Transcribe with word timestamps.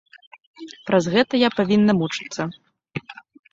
Праз 0.87 1.09
гэта 1.17 1.33
я 1.47 1.53
павінна 1.59 1.93
мучыцца. 2.01 2.41